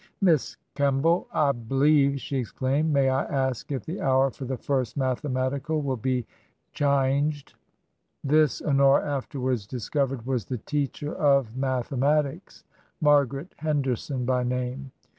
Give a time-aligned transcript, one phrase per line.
[0.21, 5.79] "Miss Kemball I b*lieve," she exclaimed;may I ask if the hour for the first mathematical
[5.79, 6.25] will be
[6.73, 7.53] chynged ?*'
[8.23, 12.63] This, Honora afterwards discovered, was the teacher of mathematics—
[12.99, 14.91] Margaret Henderson by name.